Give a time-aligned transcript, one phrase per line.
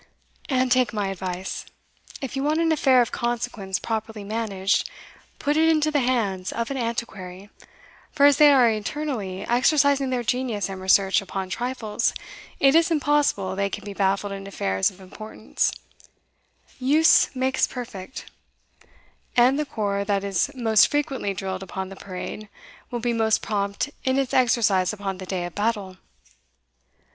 [0.49, 1.63] And take my advice
[2.21, 4.89] If you want an affair of consequence properly managed,
[5.37, 7.51] put it into the hands of an antiquary;
[8.11, 12.15] for as they are eternally exercising their genius and research upon trifles,
[12.59, 15.71] it is impossible they can be baffled in affairs of importance;
[16.79, 18.25] use makes perfect
[19.37, 22.49] and the corps that is most frequently drilled upon the parade,
[22.89, 25.97] will be most prompt in its exercise upon the day of battle.